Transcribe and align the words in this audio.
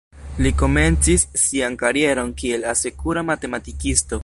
Li 0.45 0.51
komencis 0.61 1.25
sian 1.41 1.77
karieron 1.83 2.33
kiel 2.41 2.67
asekura 2.75 3.27
matematikisto. 3.31 4.19